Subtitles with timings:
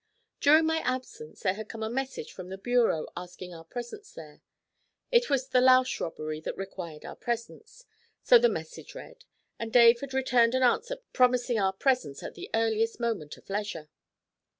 [0.39, 4.41] During my absence there had come a message from the bureau asking our presence there.
[5.11, 7.85] It was the Lausch robbery that 'required our presence,'
[8.23, 9.25] so the message read,
[9.59, 13.89] and Dave had returned an answer promising our presence at the earliest moment of leisure.